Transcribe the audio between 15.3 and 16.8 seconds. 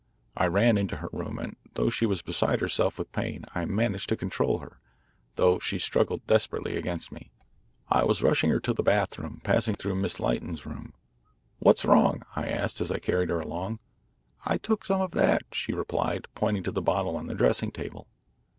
she replied, pointing to